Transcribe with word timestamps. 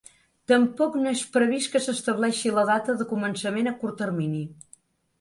Tampoc 0.51 0.97
no 1.01 1.11
és 1.17 1.21
previst 1.35 1.71
que 1.75 1.83
s’estableixi 1.89 2.57
la 2.57 2.65
data 2.73 2.99
de 3.05 3.09
començament 3.15 3.75
a 3.75 3.79
curt 3.85 4.03
termini. 4.05 4.47